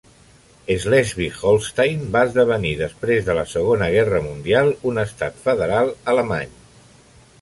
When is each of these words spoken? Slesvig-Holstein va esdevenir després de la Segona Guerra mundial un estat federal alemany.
Slesvig-Holstein 0.83 2.01
va 2.15 2.23
esdevenir 2.29 2.71
després 2.79 3.27
de 3.27 3.35
la 3.41 3.43
Segona 3.53 3.91
Guerra 3.97 4.23
mundial 4.29 4.73
un 4.93 5.03
estat 5.07 5.39
federal 5.45 5.93
alemany. 6.17 6.61